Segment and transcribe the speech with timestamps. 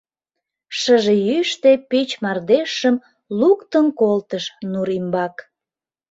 [0.79, 2.95] Шыже йӱштӧ пич мардежшым
[3.39, 5.35] луктын колтыш нур ӱмбак.